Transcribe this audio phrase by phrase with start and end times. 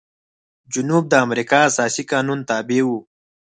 [0.73, 2.87] جنوب د امریکا اساسي قانون تابع و.